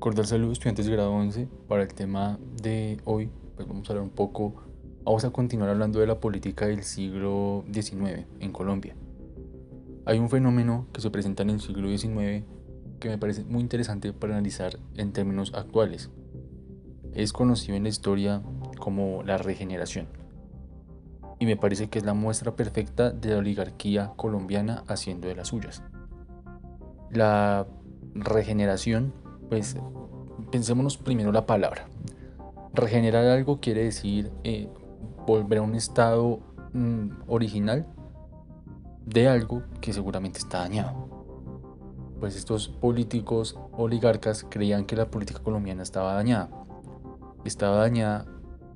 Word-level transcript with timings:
Cordial 0.00 0.26
saludo 0.26 0.52
estudiantes 0.52 0.86
de 0.86 0.92
grado 0.92 1.12
11. 1.12 1.46
Para 1.68 1.82
el 1.82 1.92
tema 1.92 2.38
de 2.62 2.98
hoy, 3.04 3.28
pues 3.54 3.68
vamos 3.68 3.86
a 3.86 3.92
hablar 3.92 4.02
un 4.02 4.10
poco, 4.10 4.54
vamos 5.04 5.26
a 5.26 5.30
continuar 5.30 5.68
hablando 5.68 6.00
de 6.00 6.06
la 6.06 6.18
política 6.18 6.66
del 6.66 6.84
siglo 6.84 7.66
XIX 7.70 8.24
en 8.40 8.50
Colombia. 8.50 8.96
Hay 10.06 10.18
un 10.18 10.30
fenómeno 10.30 10.86
que 10.94 11.02
se 11.02 11.10
presenta 11.10 11.42
en 11.42 11.50
el 11.50 11.60
siglo 11.60 11.94
XIX 11.94 12.46
que 12.98 13.10
me 13.10 13.18
parece 13.18 13.44
muy 13.44 13.60
interesante 13.60 14.14
para 14.14 14.32
analizar 14.32 14.78
en 14.96 15.12
términos 15.12 15.52
actuales. 15.54 16.08
Es 17.12 17.34
conocido 17.34 17.76
en 17.76 17.82
la 17.82 17.90
historia 17.90 18.40
como 18.78 19.22
la 19.22 19.36
regeneración. 19.36 20.06
Y 21.38 21.44
me 21.44 21.58
parece 21.58 21.90
que 21.90 21.98
es 21.98 22.06
la 22.06 22.14
muestra 22.14 22.56
perfecta 22.56 23.10
de 23.10 23.32
la 23.32 23.36
oligarquía 23.36 24.14
colombiana 24.16 24.82
haciendo 24.88 25.28
de 25.28 25.34
las 25.34 25.48
suyas. 25.48 25.82
La 27.10 27.66
regeneración, 28.14 29.12
pues 29.50 29.76
pensémonos 30.50 30.96
primero 30.96 31.32
la 31.32 31.44
palabra. 31.44 31.86
Regenerar 32.72 33.26
algo 33.26 33.60
quiere 33.60 33.84
decir 33.84 34.30
eh, 34.44 34.68
volver 35.26 35.58
a 35.58 35.62
un 35.62 35.74
estado 35.74 36.40
mm, 36.72 37.08
original 37.26 37.86
de 39.04 39.28
algo 39.28 39.62
que 39.82 39.92
seguramente 39.92 40.38
está 40.38 40.60
dañado. 40.60 41.08
Pues 42.20 42.36
estos 42.36 42.68
políticos 42.68 43.58
oligarcas 43.72 44.46
creían 44.48 44.86
que 44.86 44.96
la 44.96 45.10
política 45.10 45.40
colombiana 45.40 45.82
estaba 45.82 46.14
dañada. 46.14 46.48
Estaba 47.44 47.76
dañada 47.76 48.26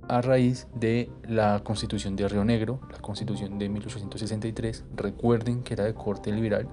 a 0.08 0.20
raíz 0.20 0.66
de 0.74 1.10
la 1.26 1.62
constitución 1.64 2.16
de 2.16 2.28
Río 2.28 2.44
Negro, 2.44 2.80
la 2.90 2.98
constitución 2.98 3.58
de 3.58 3.68
1863. 3.68 4.84
Recuerden 4.96 5.62
que 5.62 5.74
era 5.74 5.84
de 5.84 5.94
corte 5.94 6.32
liberal 6.32 6.68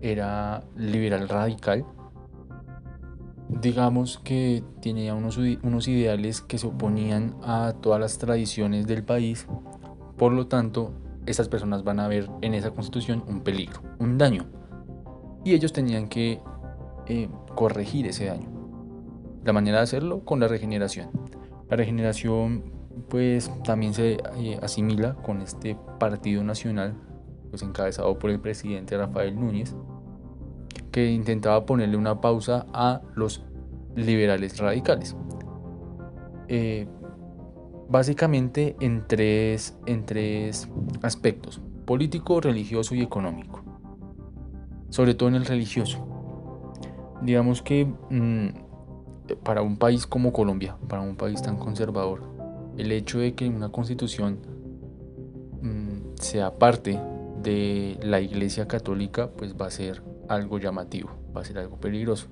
era 0.00 0.62
liberal 0.76 1.28
radical. 1.28 1.84
Digamos 3.60 4.18
que 4.18 4.62
tenía 4.80 5.14
unos, 5.14 5.36
unos 5.36 5.88
ideales 5.88 6.40
que 6.40 6.58
se 6.58 6.66
oponían 6.66 7.36
a 7.42 7.74
todas 7.80 8.00
las 8.00 8.18
tradiciones 8.18 8.86
del 8.86 9.04
país. 9.04 9.46
Por 10.16 10.32
lo 10.32 10.46
tanto, 10.46 10.92
esas 11.26 11.48
personas 11.48 11.84
van 11.84 12.00
a 12.00 12.08
ver 12.08 12.30
en 12.40 12.54
esa 12.54 12.70
constitución 12.70 13.22
un 13.26 13.40
peligro, 13.40 13.80
un 13.98 14.18
daño. 14.18 14.46
Y 15.44 15.54
ellos 15.54 15.72
tenían 15.72 16.08
que 16.08 16.40
eh, 17.06 17.28
corregir 17.54 18.06
ese 18.06 18.26
daño. 18.26 18.48
La 19.44 19.52
manera 19.52 19.78
de 19.78 19.84
hacerlo 19.84 20.24
con 20.24 20.40
la 20.40 20.48
regeneración. 20.48 21.10
La 21.68 21.76
regeneración 21.76 22.80
pues 23.08 23.50
también 23.64 23.94
se 23.94 24.18
eh, 24.36 24.58
asimila 24.62 25.14
con 25.14 25.40
este 25.40 25.76
partido 25.98 26.44
nacional 26.44 26.94
pues 27.50 27.62
encabezado 27.62 28.18
por 28.18 28.30
el 28.30 28.40
presidente 28.40 28.96
Rafael 28.96 29.38
Núñez 29.38 29.74
que 30.92 31.10
intentaba 31.10 31.66
ponerle 31.66 31.96
una 31.96 32.20
pausa 32.20 32.66
a 32.72 33.02
los 33.14 33.42
liberales 33.96 34.58
radicales. 34.58 35.16
Eh, 36.48 36.86
básicamente 37.88 38.76
en 38.80 39.06
tres, 39.06 39.76
en 39.86 40.06
tres 40.06 40.68
aspectos, 41.02 41.60
político, 41.84 42.40
religioso 42.40 42.94
y 42.94 43.02
económico. 43.02 43.62
Sobre 44.90 45.14
todo 45.14 45.28
en 45.28 45.36
el 45.36 45.44
religioso. 45.44 46.06
Digamos 47.22 47.62
que 47.62 47.84
mm, 47.84 48.48
para 49.44 49.62
un 49.62 49.76
país 49.76 50.06
como 50.06 50.32
Colombia, 50.32 50.76
para 50.88 51.02
un 51.02 51.16
país 51.16 51.42
tan 51.42 51.56
conservador, 51.56 52.22
el 52.78 52.92
hecho 52.92 53.18
de 53.18 53.34
que 53.34 53.48
una 53.48 53.70
constitución 53.70 54.38
mm, 55.62 56.14
sea 56.14 56.58
parte 56.58 56.98
de 57.42 57.98
la 58.02 58.20
Iglesia 58.20 58.68
Católica, 58.68 59.30
pues 59.30 59.54
va 59.54 59.66
a 59.66 59.70
ser 59.70 60.02
algo 60.28 60.58
llamativo, 60.58 61.10
va 61.36 61.40
a 61.40 61.44
ser 61.44 61.58
algo 61.58 61.78
peligroso. 61.78 62.28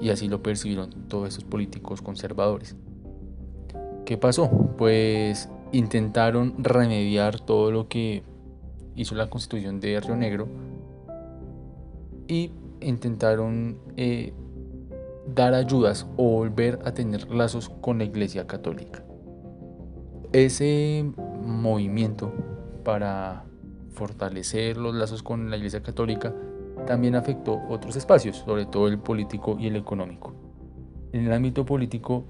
Y 0.00 0.10
así 0.10 0.28
lo 0.28 0.42
percibieron 0.42 0.90
todos 1.08 1.28
esos 1.28 1.44
políticos 1.44 2.02
conservadores. 2.02 2.76
¿Qué 4.04 4.16
pasó? 4.16 4.50
Pues 4.76 5.48
intentaron 5.72 6.54
remediar 6.58 7.40
todo 7.40 7.70
lo 7.70 7.88
que 7.88 8.22
hizo 8.94 9.14
la 9.14 9.28
constitución 9.28 9.80
de 9.80 10.00
Río 10.00 10.16
Negro 10.16 10.48
y 12.28 12.50
intentaron 12.80 13.78
eh, 13.96 14.32
dar 15.34 15.54
ayudas 15.54 16.06
o 16.16 16.24
volver 16.30 16.78
a 16.84 16.92
tener 16.92 17.30
lazos 17.30 17.68
con 17.80 17.98
la 17.98 18.04
Iglesia 18.04 18.46
Católica. 18.46 19.02
Ese 20.32 21.04
movimiento 21.42 22.32
para 22.84 23.44
fortalecer 23.90 24.76
los 24.76 24.94
lazos 24.94 25.22
con 25.22 25.50
la 25.50 25.56
Iglesia 25.56 25.82
Católica 25.82 26.34
también 26.86 27.14
afectó 27.14 27.60
otros 27.68 27.96
espacios, 27.96 28.36
sobre 28.38 28.66
todo 28.66 28.88
el 28.88 28.98
político 28.98 29.56
y 29.58 29.66
el 29.66 29.76
económico. 29.76 30.34
En 31.12 31.26
el 31.26 31.32
ámbito 31.32 31.64
político 31.64 32.24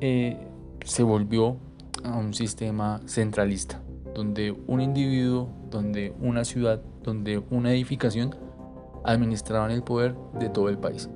eh, 0.00 0.36
se 0.84 1.02
volvió 1.02 1.56
a 2.04 2.16
un 2.16 2.34
sistema 2.34 3.00
centralista, 3.06 3.82
donde 4.14 4.52
un 4.66 4.80
individuo, 4.80 5.48
donde 5.70 6.14
una 6.20 6.44
ciudad, 6.44 6.80
donde 7.02 7.42
una 7.50 7.72
edificación 7.72 8.34
administraban 9.04 9.70
el 9.70 9.82
poder 9.82 10.14
de 10.38 10.48
todo 10.48 10.68
el 10.68 10.78
país. 10.78 11.08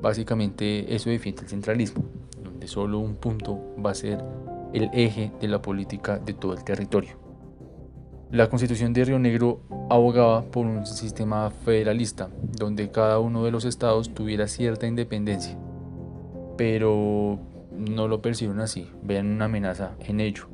Básicamente 0.00 0.94
eso 0.94 1.10
defiende 1.10 1.42
el 1.42 1.48
centralismo, 1.48 2.04
donde 2.42 2.68
solo 2.68 2.98
un 2.98 3.16
punto 3.16 3.60
va 3.84 3.90
a 3.90 3.94
ser 3.94 4.24
el 4.72 4.90
eje 4.92 5.32
de 5.40 5.48
la 5.48 5.62
política 5.62 6.18
de 6.18 6.34
todo 6.34 6.54
el 6.54 6.64
territorio. 6.64 7.27
La 8.30 8.50
constitución 8.50 8.92
de 8.92 9.06
Río 9.06 9.18
Negro 9.18 9.62
abogaba 9.88 10.44
por 10.44 10.66
un 10.66 10.84
sistema 10.84 11.50
federalista, 11.50 12.28
donde 12.58 12.90
cada 12.90 13.20
uno 13.20 13.42
de 13.42 13.50
los 13.50 13.64
estados 13.64 14.12
tuviera 14.12 14.48
cierta 14.48 14.86
independencia, 14.86 15.56
pero 16.58 17.38
no 17.72 18.06
lo 18.06 18.20
percibieron 18.20 18.60
así, 18.60 18.86
vean 19.02 19.28
una 19.28 19.46
amenaza 19.46 19.92
en 20.00 20.20
ello, 20.20 20.46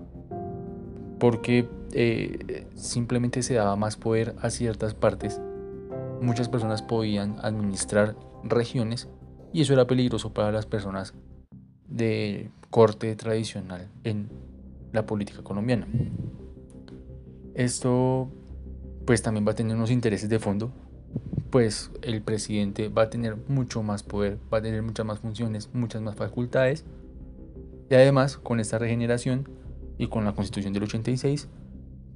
porque 1.18 1.68
eh, 1.94 2.68
simplemente 2.76 3.42
se 3.42 3.54
daba 3.54 3.74
más 3.74 3.96
poder 3.96 4.36
a 4.40 4.50
ciertas 4.50 4.94
partes, 4.94 5.40
muchas 6.20 6.48
personas 6.48 6.80
podían 6.80 7.38
administrar 7.42 8.14
regiones 8.44 9.08
y 9.52 9.62
eso 9.62 9.72
era 9.72 9.88
peligroso 9.88 10.32
para 10.32 10.52
las 10.52 10.66
personas 10.66 11.12
de 11.88 12.52
corte 12.70 13.16
tradicional 13.16 13.88
en 14.04 14.28
la 14.92 15.06
política 15.06 15.42
colombiana. 15.42 15.88
Esto 17.54 18.28
pues 19.06 19.22
también 19.22 19.46
va 19.46 19.52
a 19.52 19.54
tener 19.54 19.76
unos 19.76 19.90
intereses 19.90 20.28
de 20.28 20.38
fondo, 20.38 20.72
pues 21.50 21.90
el 22.02 22.22
presidente 22.22 22.88
va 22.88 23.02
a 23.02 23.10
tener 23.10 23.36
mucho 23.48 23.82
más 23.82 24.02
poder, 24.02 24.38
va 24.52 24.58
a 24.58 24.62
tener 24.62 24.82
muchas 24.82 25.06
más 25.06 25.20
funciones, 25.20 25.70
muchas 25.72 26.02
más 26.02 26.16
facultades. 26.16 26.84
Y 27.90 27.94
además, 27.94 28.38
con 28.38 28.60
esta 28.60 28.78
regeneración 28.78 29.48
y 29.98 30.08
con 30.08 30.24
la 30.24 30.32
constitución 30.34 30.72
del 30.72 30.84
86, 30.84 31.48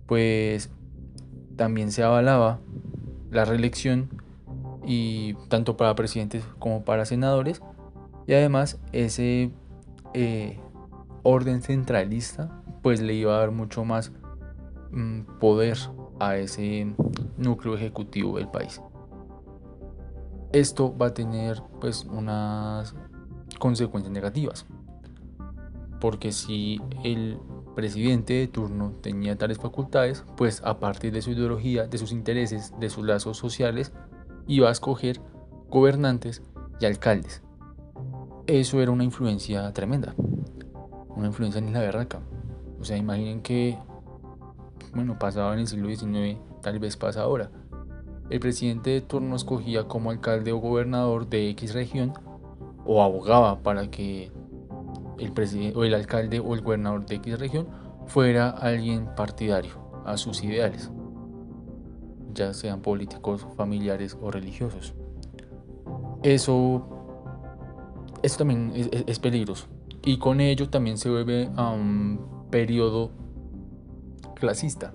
pues 0.06 0.70
también 1.56 1.92
se 1.92 2.02
avalaba 2.02 2.60
la 3.30 3.44
reelección 3.44 4.08
y 4.84 5.34
tanto 5.48 5.76
para 5.76 5.94
presidentes 5.94 6.42
como 6.58 6.84
para 6.84 7.04
senadores. 7.04 7.62
Y 8.26 8.32
además 8.32 8.78
ese 8.92 9.50
eh, 10.14 10.58
orden 11.22 11.62
centralista 11.62 12.62
pues 12.82 13.00
le 13.00 13.14
iba 13.14 13.36
a 13.36 13.40
dar 13.40 13.50
mucho 13.50 13.84
más 13.84 14.12
poder 15.38 15.78
a 16.20 16.36
ese 16.36 16.94
núcleo 17.36 17.74
ejecutivo 17.74 18.36
del 18.36 18.48
país. 18.48 18.80
Esto 20.52 20.96
va 20.96 21.08
a 21.08 21.14
tener 21.14 21.62
pues 21.80 22.04
unas 22.04 22.94
consecuencias 23.58 24.12
negativas. 24.12 24.66
Porque 26.00 26.32
si 26.32 26.80
el 27.04 27.38
presidente 27.74 28.34
de 28.34 28.48
turno 28.48 28.92
tenía 29.02 29.36
tales 29.36 29.58
facultades, 29.58 30.24
pues 30.36 30.62
a 30.64 30.78
partir 30.78 31.12
de 31.12 31.22
su 31.22 31.30
ideología, 31.30 31.86
de 31.86 31.98
sus 31.98 32.12
intereses, 32.12 32.72
de 32.78 32.88
sus 32.88 33.04
lazos 33.04 33.36
sociales, 33.36 33.92
iba 34.46 34.68
a 34.68 34.72
escoger 34.72 35.20
gobernantes 35.68 36.42
y 36.80 36.86
alcaldes. 36.86 37.42
Eso 38.46 38.80
era 38.80 38.90
una 38.90 39.04
influencia 39.04 39.70
tremenda. 39.72 40.14
Una 41.14 41.26
influencia 41.26 41.58
en 41.58 41.72
la 41.72 41.80
berraca. 41.80 42.20
O 42.80 42.84
sea, 42.84 42.96
imaginen 42.96 43.42
que 43.42 43.76
bueno, 44.92 45.18
pasaba 45.18 45.52
en 45.54 45.60
el 45.60 45.66
siglo 45.66 45.88
XIX, 45.88 46.38
tal 46.62 46.78
vez 46.78 46.96
pasa 46.96 47.22
ahora. 47.22 47.50
El 48.30 48.40
presidente 48.40 48.90
de 48.90 49.00
turno 49.00 49.36
escogía 49.36 49.84
como 49.84 50.10
alcalde 50.10 50.52
o 50.52 50.58
gobernador 50.58 51.28
de 51.28 51.48
X 51.50 51.74
región 51.74 52.12
o 52.84 53.02
abogaba 53.02 53.62
para 53.62 53.90
que 53.90 54.30
el 55.18 55.32
presidente 55.32 55.76
o 55.78 55.84
el 55.84 55.94
alcalde 55.94 56.40
o 56.40 56.54
el 56.54 56.60
gobernador 56.60 57.06
de 57.06 57.16
X 57.16 57.38
región 57.38 57.68
fuera 58.06 58.50
alguien 58.50 59.08
partidario 59.16 59.72
a 60.04 60.16
sus 60.16 60.42
ideales, 60.42 60.90
ya 62.34 62.54
sean 62.54 62.80
políticos, 62.80 63.46
familiares 63.56 64.16
o 64.20 64.30
religiosos. 64.30 64.94
Eso, 66.22 66.88
también 68.36 68.72
es, 68.74 68.88
es 69.06 69.18
peligroso 69.18 69.66
y 70.02 70.18
con 70.18 70.40
ello 70.40 70.68
también 70.68 70.96
se 70.96 71.10
vuelve 71.10 71.50
a 71.56 71.70
un 71.70 72.46
periodo 72.50 73.10
clasista. 74.38 74.92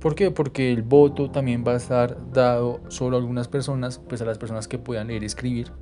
¿Por 0.00 0.14
qué? 0.14 0.30
Porque 0.30 0.72
el 0.72 0.82
voto 0.82 1.30
también 1.30 1.64
va 1.66 1.72
a 1.72 1.76
estar 1.76 2.32
dado 2.32 2.80
solo 2.88 3.16
a 3.16 3.20
algunas 3.20 3.48
personas, 3.48 3.98
pues 3.98 4.22
a 4.22 4.24
las 4.24 4.38
personas 4.38 4.68
que 4.68 4.78
puedan 4.78 5.08
leer 5.08 5.24
y 5.24 5.26
escribir, 5.26 5.72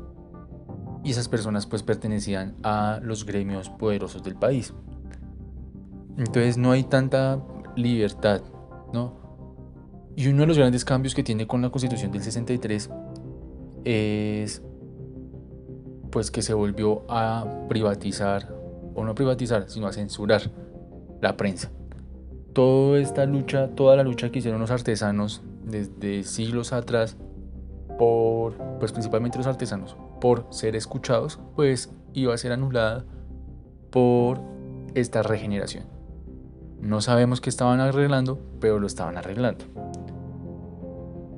y 1.04 1.10
esas 1.10 1.28
personas 1.28 1.66
pues 1.66 1.82
pertenecían 1.82 2.56
a 2.62 2.98
los 3.02 3.26
gremios 3.26 3.68
poderosos 3.70 4.22
del 4.22 4.36
país. 4.36 4.74
Entonces 6.16 6.56
no 6.56 6.72
hay 6.72 6.84
tanta 6.84 7.42
libertad, 7.76 8.40
¿no? 8.92 9.14
Y 10.16 10.28
uno 10.28 10.40
de 10.40 10.46
los 10.46 10.56
grandes 10.56 10.84
cambios 10.84 11.14
que 11.14 11.22
tiene 11.22 11.46
con 11.46 11.60
la 11.60 11.68
Constitución 11.70 12.10
del 12.10 12.22
63 12.22 12.90
es 13.84 14.62
pues 16.10 16.30
que 16.30 16.40
se 16.40 16.54
volvió 16.54 17.04
a 17.10 17.66
privatizar 17.68 18.52
o 18.94 19.04
no 19.04 19.14
privatizar, 19.14 19.68
sino 19.68 19.86
a 19.86 19.92
censurar 19.92 20.50
la 21.20 21.36
prensa. 21.36 21.70
Toda 22.56 22.98
esta 23.00 23.26
lucha, 23.26 23.68
toda 23.68 23.96
la 23.96 24.02
lucha 24.02 24.32
que 24.32 24.38
hicieron 24.38 24.62
los 24.62 24.70
artesanos 24.70 25.42
desde 25.62 26.22
siglos 26.22 26.72
atrás 26.72 27.18
por 27.98 28.54
pues 28.78 28.92
principalmente 28.92 29.36
los 29.36 29.46
artesanos 29.46 29.94
por 30.22 30.46
ser 30.48 30.74
escuchados, 30.74 31.38
pues 31.54 31.92
iba 32.14 32.32
a 32.32 32.38
ser 32.38 32.52
anulada 32.52 33.04
por 33.90 34.40
esta 34.94 35.22
regeneración. 35.22 35.84
No 36.80 37.02
sabemos 37.02 37.42
qué 37.42 37.50
estaban 37.50 37.78
arreglando, 37.80 38.38
pero 38.58 38.78
lo 38.78 38.86
estaban 38.86 39.18
arreglando. 39.18 39.66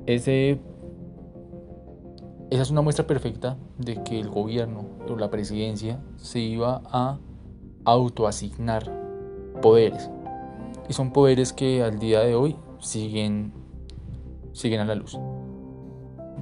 Ese, 0.05 0.61
esa 2.49 2.61
es 2.61 2.71
una 2.71 2.81
muestra 2.81 3.05
perfecta 3.05 3.57
de 3.77 4.01
que 4.03 4.21
el 4.21 4.29
gobierno 4.29 4.85
o 5.05 5.17
la 5.17 5.29
presidencia 5.29 5.99
se 6.15 6.39
iba 6.39 6.81
a 6.85 7.19
autoasignar 7.83 8.89
poderes. 9.61 10.09
Y 10.89 10.93
son 10.93 11.13
poderes 11.13 11.53
que 11.53 11.83
al 11.83 11.99
día 11.99 12.21
de 12.21 12.33
hoy 12.33 12.55
siguen, 12.79 13.53
siguen 14.53 14.81
a 14.81 14.85
la 14.85 14.95
luz. 14.95 15.19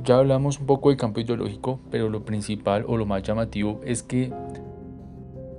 Ya 0.06 0.18
hablamos 0.18 0.60
un 0.62 0.66
poco 0.66 0.88
del 0.88 0.98
campo 0.98 1.20
ideológico, 1.20 1.82
pero 1.92 2.08
lo 2.08 2.24
principal 2.24 2.86
o 2.88 2.96
lo 2.96 3.06
más 3.06 3.24
llamativo 3.24 3.82
es 3.84 4.04
que 4.04 4.32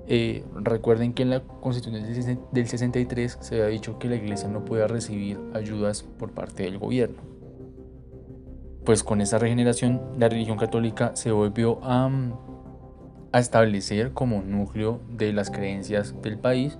eh, 0.06 0.42
recuerden 0.54 1.12
que 1.12 1.22
en 1.22 1.30
la 1.30 1.40
Constitución 1.40 2.38
del 2.50 2.66
63 2.66 3.38
se 3.42 3.56
había 3.56 3.66
dicho 3.66 3.98
que 3.98 4.08
la 4.08 4.16
iglesia 4.16 4.48
no 4.48 4.64
podía 4.64 4.86
recibir 4.86 5.38
ayudas 5.52 6.02
por 6.02 6.30
parte 6.30 6.62
del 6.62 6.78
gobierno. 6.78 7.18
Pues 8.86 9.04
con 9.04 9.20
esa 9.20 9.38
regeneración 9.38 10.00
la 10.18 10.30
religión 10.30 10.56
católica 10.56 11.14
se 11.14 11.30
volvió 11.30 11.78
a, 11.82 12.10
a 13.32 13.38
establecer 13.38 14.14
como 14.14 14.40
núcleo 14.40 15.02
de 15.10 15.34
las 15.34 15.50
creencias 15.50 16.14
del 16.22 16.38
país 16.38 16.78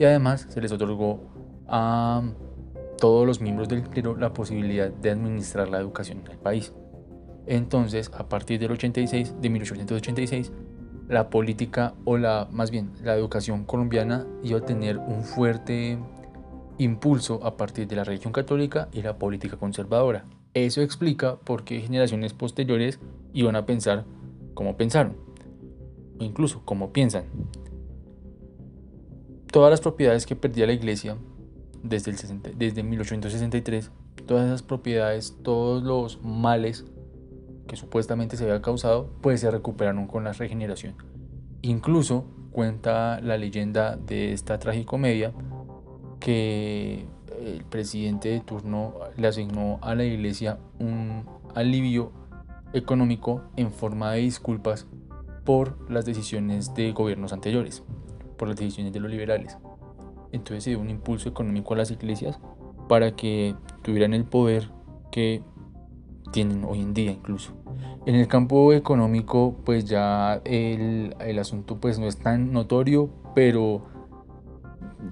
y 0.00 0.04
además 0.06 0.46
se 0.48 0.62
les 0.62 0.72
otorgó 0.72 1.20
a 1.68 2.22
todos 2.98 3.26
los 3.26 3.42
miembros 3.42 3.68
del 3.68 3.82
clero 3.82 4.16
la 4.16 4.32
posibilidad 4.32 4.90
de 4.90 5.10
administrar 5.10 5.68
la 5.68 5.78
educación 5.78 6.22
en 6.24 6.32
el 6.32 6.38
país. 6.38 6.72
Entonces, 7.46 8.10
a 8.14 8.26
partir 8.26 8.58
del 8.58 8.72
86, 8.72 9.34
de 9.42 9.50
1886, 9.50 10.52
la 11.06 11.28
política 11.28 11.92
o 12.06 12.16
la 12.16 12.48
más 12.50 12.70
bien 12.70 12.92
la 13.02 13.14
educación 13.14 13.64
colombiana 13.64 14.26
iba 14.42 14.60
a 14.60 14.64
tener 14.64 14.96
un 14.96 15.22
fuerte 15.22 15.98
impulso 16.78 17.44
a 17.44 17.58
partir 17.58 17.86
de 17.86 17.96
la 17.96 18.04
religión 18.04 18.32
católica 18.32 18.88
y 18.92 19.02
la 19.02 19.18
política 19.18 19.58
conservadora. 19.58 20.24
Eso 20.54 20.80
explica 20.80 21.36
por 21.36 21.64
qué 21.64 21.78
generaciones 21.80 22.32
posteriores 22.32 23.00
iban 23.34 23.54
a 23.54 23.66
pensar 23.66 24.06
como 24.54 24.78
pensaron, 24.78 25.16
o 26.18 26.24
incluso 26.24 26.62
como 26.64 26.90
piensan. 26.90 27.24
Todas 29.50 29.70
las 29.70 29.80
propiedades 29.80 30.26
que 30.26 30.36
perdía 30.36 30.66
la 30.66 30.72
iglesia 30.72 31.16
desde, 31.82 32.12
el 32.12 32.56
desde 32.56 32.82
1863, 32.82 33.90
todas 34.26 34.46
esas 34.46 34.62
propiedades, 34.62 35.36
todos 35.42 35.82
los 35.82 36.22
males 36.22 36.84
que 37.66 37.76
supuestamente 37.76 38.36
se 38.36 38.44
había 38.44 38.62
causado, 38.62 39.10
pues 39.20 39.40
se 39.40 39.50
recuperaron 39.50 40.06
con 40.06 40.24
la 40.24 40.32
regeneración. 40.32 40.94
Incluso 41.62 42.24
cuenta 42.52 43.20
la 43.20 43.36
leyenda 43.36 43.96
de 43.96 44.32
esta 44.32 44.58
tragicomedia 44.58 45.32
que 46.20 47.06
el 47.40 47.64
presidente 47.64 48.28
de 48.28 48.40
turno 48.40 48.94
le 49.16 49.26
asignó 49.26 49.78
a 49.82 49.94
la 49.94 50.04
iglesia 50.04 50.58
un 50.78 51.24
alivio 51.54 52.12
económico 52.72 53.42
en 53.56 53.72
forma 53.72 54.12
de 54.12 54.20
disculpas 54.20 54.86
por 55.44 55.90
las 55.90 56.04
decisiones 56.04 56.74
de 56.74 56.92
gobiernos 56.92 57.32
anteriores, 57.32 57.82
por 58.40 58.48
las 58.48 58.56
decisiones 58.56 58.94
de 58.94 59.00
los 59.00 59.10
liberales. 59.10 59.58
Entonces 60.32 60.64
se 60.64 60.70
dio 60.70 60.80
un 60.80 60.88
impulso 60.88 61.28
económico 61.28 61.74
a 61.74 61.76
las 61.76 61.90
iglesias 61.90 62.40
para 62.88 63.14
que 63.14 63.54
tuvieran 63.82 64.14
el 64.14 64.24
poder 64.24 64.70
que 65.12 65.42
tienen 66.32 66.64
hoy 66.64 66.80
en 66.80 66.94
día 66.94 67.12
incluso. 67.12 67.52
En 68.06 68.14
el 68.14 68.26
campo 68.28 68.72
económico 68.72 69.56
pues 69.62 69.84
ya 69.84 70.40
el, 70.46 71.14
el 71.20 71.38
asunto 71.38 71.78
pues 71.80 71.98
no 71.98 72.06
es 72.06 72.16
tan 72.16 72.50
notorio, 72.50 73.10
pero 73.34 73.82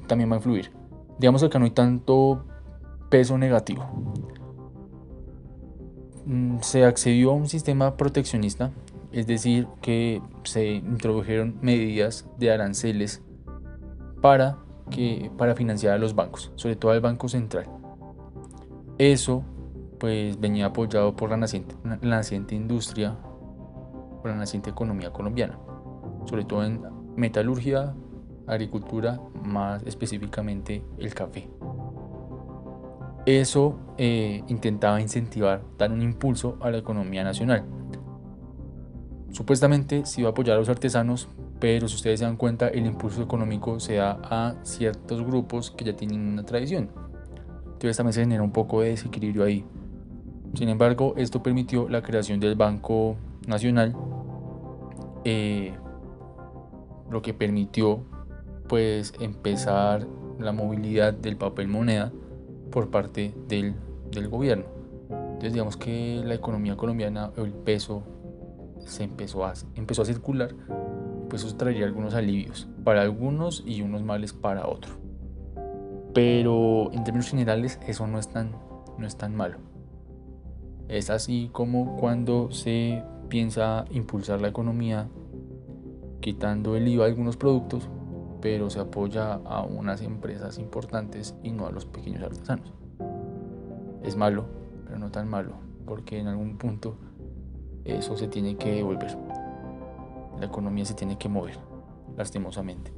también 0.06 0.30
va 0.30 0.36
a 0.36 0.38
influir. 0.38 0.72
Digamos 1.18 1.42
acá 1.42 1.58
no 1.58 1.66
hay 1.66 1.72
tanto 1.72 2.46
peso 3.10 3.36
negativo. 3.36 3.84
Mm, 6.24 6.60
se 6.62 6.86
accedió 6.86 7.32
a 7.32 7.34
un 7.34 7.46
sistema 7.46 7.98
proteccionista, 7.98 8.70
es 9.18 9.26
decir, 9.26 9.66
que 9.82 10.22
se 10.44 10.74
introdujeron 10.74 11.58
medidas 11.60 12.24
de 12.38 12.52
aranceles 12.52 13.20
para 14.22 14.58
que, 14.92 15.32
para 15.36 15.56
financiar 15.56 15.94
a 15.94 15.98
los 15.98 16.14
bancos, 16.14 16.52
sobre 16.54 16.76
todo 16.76 16.92
al 16.92 17.00
Banco 17.00 17.28
Central. 17.28 17.66
Eso 18.96 19.42
pues 19.98 20.38
venía 20.38 20.66
apoyado 20.66 21.16
por 21.16 21.30
la 21.30 21.36
naciente, 21.36 22.54
industria, 22.54 23.16
por 24.22 24.30
la 24.30 24.36
naciente 24.36 24.70
economía 24.70 25.10
colombiana, 25.10 25.58
sobre 26.26 26.44
todo 26.44 26.64
en 26.64 26.80
metalurgia, 27.16 27.96
agricultura, 28.46 29.20
más 29.42 29.82
específicamente 29.82 30.84
el 30.96 31.12
café. 31.12 31.50
Eso 33.26 33.80
eh, 33.98 34.44
intentaba 34.46 35.00
incentivar, 35.00 35.64
dar 35.76 35.90
un 35.90 36.02
impulso 36.02 36.56
a 36.60 36.70
la 36.70 36.78
economía 36.78 37.24
nacional. 37.24 37.64
Supuestamente 39.32 40.06
se 40.06 40.20
iba 40.20 40.30
a 40.30 40.32
apoyar 40.32 40.56
a 40.56 40.60
los 40.60 40.68
artesanos 40.68 41.28
pero 41.60 41.88
si 41.88 41.96
ustedes 41.96 42.20
se 42.20 42.26
dan 42.26 42.36
cuenta, 42.36 42.68
el 42.68 42.86
impulso 42.86 43.22
económico 43.22 43.80
se 43.80 43.96
da 43.96 44.20
a 44.22 44.54
ciertos 44.62 45.24
grupos 45.24 45.70
que 45.70 45.84
ya 45.84 45.96
tienen 45.96 46.20
una 46.20 46.44
tradición. 46.44 46.90
Entonces 47.64 47.96
también 47.96 48.12
se 48.12 48.20
genera 48.20 48.42
un 48.42 48.52
poco 48.52 48.80
de 48.80 48.90
desequilibrio 48.90 49.44
ahí. 49.44 49.64
Sin 50.54 50.68
embargo, 50.68 51.14
esto 51.16 51.42
permitió 51.42 51.88
la 51.88 52.02
creación 52.02 52.38
del 52.40 52.54
Banco 52.54 53.16
Nacional, 53.46 53.96
eh, 55.24 55.74
lo 57.10 57.22
que 57.22 57.34
permitió 57.34 58.04
pues 58.68 59.14
empezar 59.20 60.06
la 60.38 60.52
movilidad 60.52 61.12
del 61.12 61.36
papel 61.36 61.68
moneda 61.68 62.12
por 62.70 62.90
parte 62.90 63.34
del, 63.48 63.74
del 64.12 64.28
gobierno. 64.28 64.64
Entonces 65.10 65.54
digamos 65.54 65.76
que 65.76 66.22
la 66.24 66.34
economía 66.34 66.76
colombiana, 66.76 67.30
el 67.36 67.52
peso, 67.52 68.02
se 68.88 69.04
empezó 69.04 69.44
a, 69.44 69.54
empezó 69.74 70.02
a 70.02 70.04
circular 70.04 70.54
pues 71.28 71.44
eso 71.44 71.56
traería 71.56 71.84
algunos 71.84 72.14
alivios 72.14 72.68
para 72.84 73.02
algunos 73.02 73.62
y 73.66 73.82
unos 73.82 74.02
males 74.02 74.32
para 74.32 74.66
otros. 74.66 74.96
Pero 76.14 76.90
en 76.92 77.04
términos 77.04 77.28
generales 77.28 77.78
eso 77.86 78.06
no 78.06 78.18
es 78.18 78.28
tan, 78.28 78.52
no 78.96 79.06
es 79.06 79.16
tan 79.16 79.36
malo. 79.36 79.58
Es 80.88 81.10
así 81.10 81.50
como 81.52 81.96
cuando 81.96 82.50
se 82.50 83.04
piensa 83.28 83.84
impulsar 83.90 84.40
la 84.40 84.48
economía 84.48 85.08
quitando 86.20 86.76
el 86.76 86.88
IVA 86.88 87.04
a 87.04 87.08
algunos 87.08 87.36
productos, 87.36 87.88
pero 88.40 88.70
se 88.70 88.80
apoya 88.80 89.34
a 89.34 89.62
unas 89.62 90.00
empresas 90.00 90.58
importantes 90.58 91.34
y 91.42 91.50
no 91.50 91.66
a 91.66 91.72
los 91.72 91.84
pequeños 91.84 92.22
artesanos. 92.22 92.72
Es 94.02 94.16
malo, 94.16 94.46
pero 94.86 94.98
no 94.98 95.10
tan 95.10 95.28
malo, 95.28 95.56
porque 95.84 96.18
en 96.18 96.28
algún 96.28 96.56
punto 96.56 96.96
eso 97.96 98.16
se 98.16 98.28
tiene 98.28 98.56
que 98.56 98.72
devolver 98.72 99.16
la 100.38 100.46
economía 100.46 100.84
se 100.84 100.94
tiene 100.94 101.18
que 101.18 101.28
mover, 101.28 101.58
lastimosamente. 102.16 102.92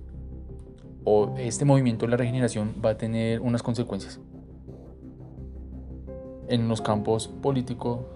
O 1.04 1.34
este 1.38 1.64
movimiento 1.64 2.06
de 2.06 2.10
la 2.10 2.16
regeneración 2.16 2.74
va 2.84 2.90
a 2.90 2.98
tener 2.98 3.40
unas 3.40 3.62
consecuencias 3.62 4.20
en 6.48 6.68
los 6.68 6.82
campos 6.82 7.28
político, 7.28 8.06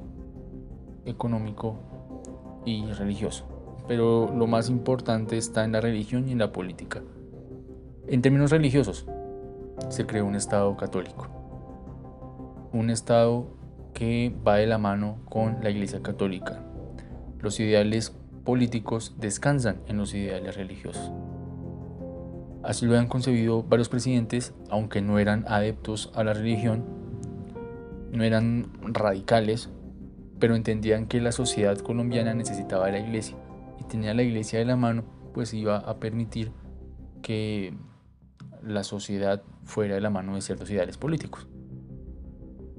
económico 1.07 1.77
y 2.65 2.85
religioso. 2.87 3.45
Pero 3.89 4.31
lo 4.35 4.47
más 4.47 4.69
importante 4.69 5.37
está 5.37 5.65
en 5.65 5.73
la 5.73 5.81
religión 5.81 6.29
y 6.29 6.33
en 6.33 6.39
la 6.39 6.53
política. 6.53 7.03
En 8.07 8.21
términos 8.21 8.51
religiosos, 8.51 9.07
se 9.89 10.07
creó 10.07 10.27
un 10.27 10.35
Estado 10.35 10.77
católico. 10.77 11.29
Un 12.73 12.91
Estado 12.91 13.47
que 13.95 14.35
va 14.47 14.57
de 14.57 14.67
la 14.67 14.79
mano 14.79 15.19
con 15.29 15.59
la 15.63 15.71
Iglesia 15.71 16.03
Católica. 16.03 16.61
Los 17.41 17.59
ideales 17.61 18.15
políticos 18.45 19.15
descansan 19.19 19.81
en 19.87 19.97
los 19.97 20.13
ideales 20.15 20.57
religiosos. 20.57 21.13
Así 22.63 22.87
lo 22.87 22.99
han 22.99 23.09
concebido 23.09 23.63
varios 23.63 23.89
presidentes, 23.89 24.55
aunque 24.71 25.01
no 25.01 25.19
eran 25.19 25.45
adeptos 25.49 26.11
a 26.15 26.25
la 26.25 26.35
religión, 26.35 26.85
no 28.11 28.25
eran 28.25 28.71
radicales, 28.83 29.71
pero 30.39 30.57
entendían 30.57 31.07
que 31.07 31.21
la 31.21 31.33
sociedad 31.33 31.79
colombiana 31.79 32.35
necesitaba 32.35 32.87
de 32.87 32.93
la 32.93 32.99
iglesia 33.01 33.37
y 33.81 33.85
tenía 33.85 34.15
la 34.15 34.23
iglesia 34.23 34.59
de 34.59 34.65
la 34.65 34.77
mano, 34.77 35.05
pues 35.33 35.53
iba 35.55 35.77
a 35.77 35.99
permitir 35.99 36.53
que 37.23 37.75
la 38.63 38.83
sociedad 38.83 39.43
fuera 39.65 39.95
de 39.95 40.01
la 40.01 40.11
mano 40.11 40.35
de 40.35 40.41
ciertos 40.41 40.71
ideales 40.71 40.97
políticos. 40.97 41.47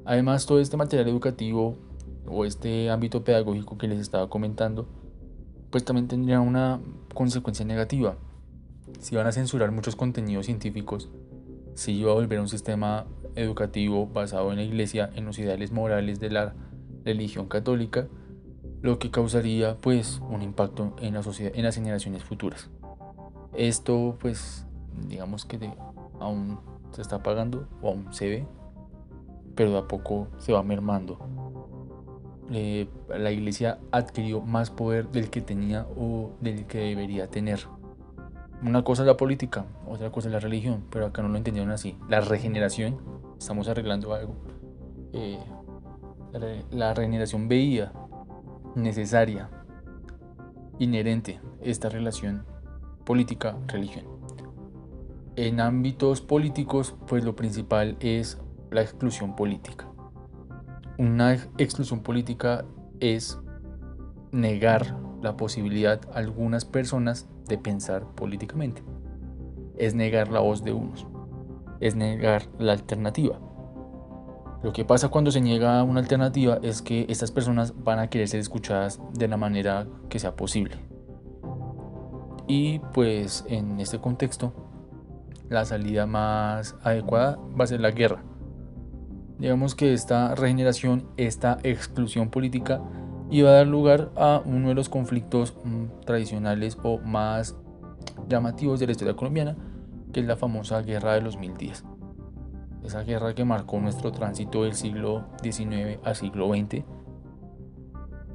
Además, 0.05 0.45
todo 0.45 0.59
este 0.59 0.77
material 0.77 1.09
educativo 1.09 1.75
o 2.27 2.45
este 2.45 2.89
ámbito 2.89 3.23
pedagógico 3.23 3.77
que 3.77 3.87
les 3.87 3.99
estaba 3.99 4.29
comentando, 4.29 4.87
pues 5.71 5.83
también 5.83 6.07
tendría 6.07 6.39
una 6.39 6.79
consecuencia 7.13 7.65
negativa. 7.65 8.15
Si 8.99 9.15
van 9.15 9.27
a 9.27 9.31
censurar 9.31 9.71
muchos 9.71 9.95
contenidos 9.95 10.45
científicos, 10.45 11.09
si 11.73 11.93
iba 11.93 12.11
a 12.11 12.15
volver 12.15 12.39
a 12.39 12.41
un 12.41 12.47
sistema 12.47 13.05
educativo 13.35 14.07
basado 14.07 14.51
en 14.51 14.57
la 14.57 14.63
iglesia, 14.63 15.09
en 15.15 15.25
los 15.25 15.37
ideales 15.39 15.71
morales 15.71 16.19
de 16.19 16.29
la 16.29 16.53
religión 17.03 17.47
católica, 17.47 18.07
lo 18.81 18.99
que 18.99 19.11
causaría 19.11 19.75
pues 19.77 20.21
un 20.29 20.41
impacto 20.41 20.95
en 21.01 21.15
la 21.15 21.23
sociedad, 21.23 21.51
en 21.55 21.63
las 21.63 21.75
generaciones 21.75 22.23
futuras. 22.23 22.69
Esto 23.53 24.17
pues 24.19 24.65
digamos 25.07 25.45
que 25.45 25.71
aún 26.19 26.59
se 26.91 27.01
está 27.01 27.23
pagando 27.23 27.67
o 27.81 27.89
aún 27.89 28.13
se 28.13 28.29
ve, 28.29 28.47
pero 29.55 29.71
de 29.71 29.77
a 29.79 29.87
poco 29.87 30.27
se 30.37 30.53
va 30.53 30.63
mermando. 30.63 31.17
Eh, 32.51 32.87
la 33.09 33.31
iglesia 33.31 33.79
adquirió 33.91 34.41
más 34.41 34.69
poder 34.69 35.09
del 35.09 35.29
que 35.29 35.41
tenía 35.41 35.87
o 35.97 36.31
del 36.41 36.65
que 36.67 36.79
debería 36.79 37.27
tener. 37.27 37.61
Una 38.61 38.83
cosa 38.83 39.01
es 39.03 39.07
la 39.07 39.17
política, 39.17 39.65
otra 39.87 40.11
cosa 40.11 40.27
es 40.27 40.33
la 40.33 40.39
religión, 40.39 40.83
pero 40.89 41.07
acá 41.07 41.21
no 41.21 41.29
lo 41.29 41.37
entendieron 41.37 41.71
así. 41.71 41.97
La 42.07 42.21
regeneración, 42.21 42.97
estamos 43.37 43.67
arreglando 43.67 44.13
algo. 44.13 44.35
Eh, 45.13 45.39
la 46.71 46.93
regeneración 46.93 47.47
veía 47.47 47.93
necesaria, 48.75 49.49
inherente 50.79 51.39
esta 51.61 51.89
relación 51.89 52.45
política-religión. 53.05 54.05
En 55.35 55.59
ámbitos 55.59 56.21
políticos, 56.21 56.95
pues 57.07 57.23
lo 57.23 57.35
principal 57.35 57.97
es 57.99 58.37
la 58.71 58.81
exclusión 58.81 59.35
política. 59.35 59.87
Una 60.97 61.33
exclusión 61.57 62.01
política 62.01 62.65
es 62.99 63.39
negar 64.31 64.97
la 65.21 65.37
posibilidad 65.37 65.99
a 66.13 66.19
algunas 66.19 66.65
personas 66.65 67.27
de 67.47 67.57
pensar 67.57 68.05
políticamente. 68.15 68.83
Es 69.77 69.95
negar 69.95 70.29
la 70.29 70.39
voz 70.39 70.63
de 70.63 70.73
unos. 70.73 71.05
Es 71.79 71.95
negar 71.95 72.43
la 72.57 72.73
alternativa. 72.73 73.39
Lo 74.63 74.73
que 74.73 74.85
pasa 74.85 75.09
cuando 75.09 75.31
se 75.31 75.41
niega 75.41 75.83
una 75.83 75.99
alternativa 75.99 76.59
es 76.63 76.81
que 76.81 77.05
estas 77.09 77.31
personas 77.31 77.73
van 77.83 77.99
a 77.99 78.09
querer 78.09 78.27
ser 78.27 78.39
escuchadas 78.39 78.99
de 79.13 79.27
la 79.27 79.37
manera 79.37 79.85
que 80.09 80.17
sea 80.17 80.35
posible. 80.35 80.77
Y 82.47 82.79
pues 82.93 83.45
en 83.47 83.79
este 83.79 83.99
contexto, 83.99 84.53
la 85.49 85.65
salida 85.65 86.05
más 86.05 86.75
adecuada 86.83 87.37
va 87.59 87.63
a 87.63 87.67
ser 87.67 87.81
la 87.81 87.91
guerra. 87.91 88.23
Digamos 89.39 89.75
que 89.75 89.93
esta 89.93 90.33
regeneración, 90.35 91.05
esta 91.17 91.57
exclusión 91.63 92.29
política 92.29 92.81
iba 93.29 93.49
a 93.49 93.53
dar 93.53 93.67
lugar 93.67 94.11
a 94.15 94.41
uno 94.45 94.69
de 94.69 94.75
los 94.75 94.89
conflictos 94.89 95.55
mm, 95.63 96.05
tradicionales 96.05 96.77
o 96.83 96.99
más 96.99 97.55
llamativos 98.29 98.79
de 98.79 98.85
la 98.85 98.91
historia 98.93 99.15
colombiana, 99.15 99.57
que 100.13 100.21
es 100.21 100.25
la 100.25 100.37
famosa 100.37 100.81
Guerra 100.81 101.13
de 101.13 101.21
los 101.21 101.37
Mil 101.37 101.55
Días 101.57 101.83
esa 102.85 103.03
guerra 103.03 103.33
que 103.33 103.45
marcó 103.45 103.79
nuestro 103.79 104.11
tránsito 104.11 104.63
del 104.63 104.73
siglo 104.73 105.25
XIX 105.41 105.99
al 106.03 106.15
siglo 106.15 106.49
XX. 106.49 106.83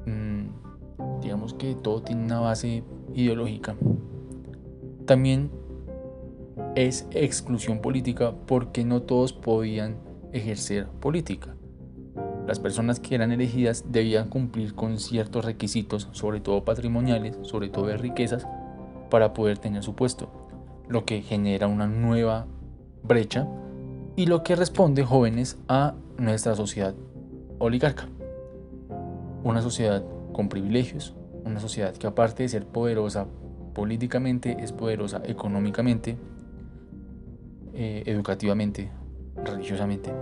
Mm, 0.06 1.20
digamos 1.20 1.54
que 1.54 1.74
todo 1.74 2.02
tiene 2.02 2.24
una 2.24 2.40
base 2.40 2.82
ideológica. 3.14 3.76
También 5.06 5.50
es 6.74 7.06
exclusión 7.12 7.80
política 7.80 8.34
porque 8.46 8.84
no 8.84 9.02
todos 9.02 9.32
podían 9.32 9.96
ejercer 10.32 10.86
política. 10.88 11.54
Las 12.46 12.58
personas 12.58 12.98
que 12.98 13.14
eran 13.14 13.32
elegidas 13.32 13.84
debían 13.88 14.28
cumplir 14.28 14.74
con 14.74 14.98
ciertos 14.98 15.44
requisitos, 15.44 16.08
sobre 16.12 16.40
todo 16.40 16.64
patrimoniales, 16.64 17.38
sobre 17.42 17.68
todo 17.68 17.86
de 17.86 17.96
riquezas, 17.96 18.46
para 19.08 19.32
poder 19.32 19.58
tener 19.58 19.82
su 19.82 19.94
puesto, 19.94 20.30
lo 20.88 21.04
que 21.04 21.22
genera 21.22 21.66
una 21.66 21.86
nueva 21.86 22.46
brecha 23.02 23.46
y 24.16 24.26
lo 24.26 24.42
que 24.42 24.56
responde 24.56 25.04
jóvenes 25.04 25.58
a 25.68 25.94
nuestra 26.18 26.54
sociedad 26.54 26.94
oligarca. 27.58 28.08
Una 29.44 29.62
sociedad 29.62 30.04
con 30.32 30.48
privilegios, 30.48 31.14
una 31.44 31.60
sociedad 31.60 31.94
que 31.94 32.06
aparte 32.06 32.42
de 32.42 32.48
ser 32.48 32.66
poderosa 32.66 33.26
políticamente, 33.74 34.56
es 34.60 34.72
poderosa 34.72 35.22
económicamente, 35.24 36.16
eh, 37.72 38.02
educativamente, 38.06 38.90
religiosamente. 39.44 40.12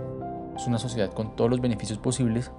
Es 0.55 0.67
una 0.67 0.77
sociedad 0.77 1.11
con 1.13 1.35
todos 1.35 1.49
los 1.49 1.61
beneficios 1.61 1.99
posibles 1.99 2.51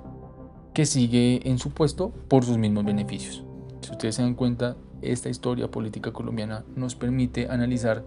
que 0.75 0.87
sigue 0.87 1.49
en 1.49 1.59
su 1.59 1.71
puesto 1.71 2.11
por 2.29 2.45
sus 2.45 2.59
mismos 2.59 2.85
beneficios. 2.85 3.45
Si 3.81 3.91
ustedes 3.91 4.15
se 4.15 4.23
dan 4.23 4.35
cuenta, 4.35 4.77
esta 5.03 5.29
historia 5.29 5.71
política 5.71 6.13
colombiana 6.13 6.65
nos 6.77 6.95
permite 6.95 7.49
analizar 7.49 8.05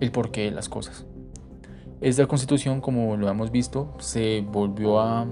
el 0.00 0.10
porqué 0.10 0.42
de 0.42 0.50
las 0.50 0.68
cosas. 0.68 1.06
Esta 2.00 2.26
constitución, 2.26 2.80
como 2.80 3.16
lo 3.16 3.28
hemos 3.28 3.50
visto, 3.50 3.94
se 3.98 4.40
volvió 4.40 5.00
a 5.00 5.26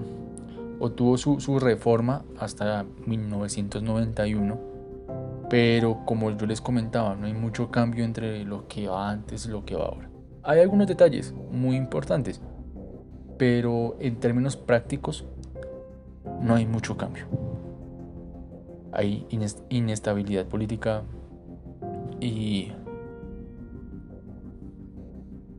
o 0.78 0.90
tuvo 0.92 1.18
su, 1.18 1.40
su 1.40 1.58
reforma 1.58 2.24
hasta 2.38 2.86
1991, 3.06 4.58
pero 5.50 6.04
como 6.06 6.30
yo 6.30 6.46
les 6.46 6.60
comentaba, 6.60 7.14
no 7.16 7.26
hay 7.26 7.34
mucho 7.34 7.70
cambio 7.70 8.04
entre 8.04 8.44
lo 8.44 8.66
que 8.66 8.88
va 8.88 9.10
antes 9.10 9.46
y 9.46 9.48
lo 9.50 9.64
que 9.64 9.76
va 9.76 9.86
ahora. 9.86 10.09
Hay 10.42 10.60
algunos 10.60 10.86
detalles 10.86 11.34
muy 11.50 11.76
importantes, 11.76 12.40
pero 13.38 13.96
en 14.00 14.20
términos 14.20 14.56
prácticos 14.56 15.26
no 16.40 16.54
hay 16.54 16.66
mucho 16.66 16.96
cambio. 16.96 17.26
Hay 18.92 19.26
inestabilidad 19.68 20.46
política 20.46 21.02
y, 22.20 22.72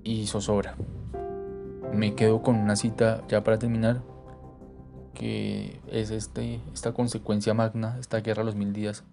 y 0.03 0.27
zozobra 0.27 0.75
me 1.93 2.15
quedo 2.15 2.41
con 2.41 2.55
una 2.55 2.75
cita 2.75 3.23
ya 3.27 3.43
para 3.43 3.59
terminar, 3.59 4.01
que 5.13 5.79
es 5.88 6.11
este, 6.11 6.59
esta 6.73 6.93
consecuencia 6.93 7.53
magna, 7.53 7.97
esta 8.00 8.21
guerra 8.21 8.41
a 8.41 8.45
los 8.45 8.55
mil 8.55 8.73
días. 8.73 9.03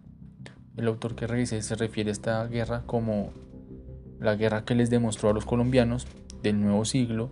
El 0.77 0.87
autor 0.87 1.17
que 1.17 1.27
revisé 1.27 1.61
se 1.63 1.75
refiere 1.75 2.11
a 2.11 2.13
esta 2.13 2.47
guerra 2.47 2.85
como 2.87 3.33
la 4.21 4.37
guerra 4.37 4.65
que 4.65 4.75
les 4.75 4.91
demostró 4.91 5.31
a 5.31 5.33
los 5.33 5.45
colombianos 5.45 6.07
del 6.43 6.61
nuevo 6.61 6.85
siglo 6.85 7.31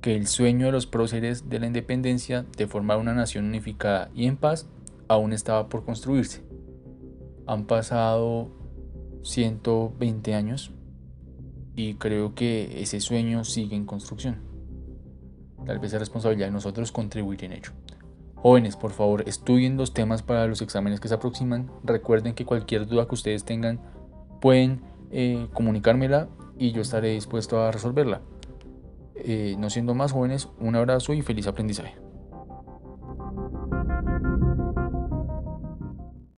que 0.00 0.16
el 0.16 0.26
sueño 0.26 0.66
de 0.66 0.72
los 0.72 0.86
próceres 0.86 1.48
de 1.48 1.58
la 1.58 1.66
independencia 1.66 2.44
de 2.56 2.66
formar 2.66 2.98
una 2.98 3.14
nación 3.14 3.46
unificada 3.46 4.10
y 4.14 4.26
en 4.26 4.36
paz 4.36 4.68
aún 5.08 5.32
estaba 5.32 5.68
por 5.68 5.84
construirse. 5.84 6.42
Han 7.46 7.64
pasado 7.64 8.50
120 9.22 10.34
años 10.34 10.72
y 11.74 11.94
creo 11.94 12.34
que 12.34 12.82
ese 12.82 13.00
sueño 13.00 13.44
sigue 13.44 13.76
en 13.76 13.86
construcción. 13.86 14.36
Tal 15.64 15.78
vez 15.78 15.92
es 15.92 15.98
responsabilidad 15.98 16.48
de 16.48 16.52
nosotros 16.52 16.92
contribuir 16.92 17.44
en 17.44 17.52
ello. 17.52 17.70
Jóvenes, 18.34 18.76
por 18.76 18.92
favor, 18.92 19.26
estudien 19.26 19.78
los 19.78 19.94
temas 19.94 20.22
para 20.22 20.46
los 20.46 20.60
exámenes 20.60 21.00
que 21.00 21.08
se 21.08 21.14
aproximan. 21.14 21.70
Recuerden 21.82 22.34
que 22.34 22.44
cualquier 22.44 22.86
duda 22.86 23.08
que 23.08 23.14
ustedes 23.14 23.44
tengan 23.44 23.80
pueden 24.42 24.82
eh, 25.14 25.46
comunicármela 25.52 26.28
y 26.58 26.72
yo 26.72 26.82
estaré 26.82 27.10
dispuesto 27.12 27.62
a 27.62 27.70
resolverla. 27.70 28.20
Eh, 29.14 29.54
no 29.58 29.70
siendo 29.70 29.94
más 29.94 30.12
jóvenes, 30.12 30.48
un 30.58 30.74
abrazo 30.74 31.14
y 31.14 31.22
feliz 31.22 31.46
aprendizaje. 31.46 32.03